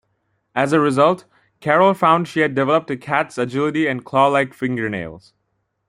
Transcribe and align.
As 0.55 0.73
a 0.73 0.79
result, 0.79 1.25
Carol 1.59 1.93
found 1.93 2.27
she 2.27 2.39
had 2.39 2.55
developed 2.55 2.89
a 2.89 2.97
cat's 2.97 3.37
agility 3.37 3.85
and 3.85 4.03
claw-like 4.03 4.51
fingernails. 4.51 5.35